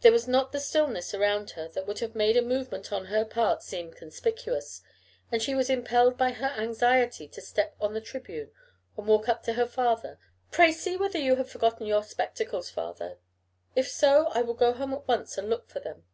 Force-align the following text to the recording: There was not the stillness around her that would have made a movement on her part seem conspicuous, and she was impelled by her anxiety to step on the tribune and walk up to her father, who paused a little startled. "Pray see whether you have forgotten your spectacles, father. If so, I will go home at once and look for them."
There 0.00 0.10
was 0.10 0.26
not 0.26 0.52
the 0.52 0.58
stillness 0.58 1.12
around 1.12 1.50
her 1.50 1.68
that 1.68 1.86
would 1.86 1.98
have 1.98 2.14
made 2.14 2.34
a 2.34 2.40
movement 2.40 2.90
on 2.94 3.04
her 3.12 3.26
part 3.26 3.62
seem 3.62 3.92
conspicuous, 3.92 4.80
and 5.30 5.42
she 5.42 5.54
was 5.54 5.68
impelled 5.68 6.16
by 6.16 6.30
her 6.32 6.54
anxiety 6.58 7.28
to 7.28 7.42
step 7.42 7.76
on 7.78 7.92
the 7.92 8.00
tribune 8.00 8.52
and 8.96 9.06
walk 9.06 9.28
up 9.28 9.42
to 9.42 9.52
her 9.52 9.66
father, 9.66 10.12
who 10.12 10.16
paused 10.16 10.16
a 10.16 10.28
little 10.30 10.48
startled. 10.48 10.52
"Pray 10.52 10.72
see 10.72 10.96
whether 10.96 11.18
you 11.18 11.36
have 11.36 11.50
forgotten 11.50 11.86
your 11.86 12.02
spectacles, 12.02 12.70
father. 12.70 13.18
If 13.76 13.90
so, 13.90 14.28
I 14.28 14.40
will 14.40 14.54
go 14.54 14.72
home 14.72 14.94
at 14.94 15.06
once 15.06 15.36
and 15.36 15.50
look 15.50 15.68
for 15.68 15.80
them." 15.80 16.04